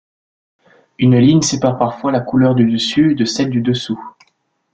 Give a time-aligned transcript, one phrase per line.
[0.97, 4.01] Une ligne sépare parfois la couleur du dessus de celle du dessous.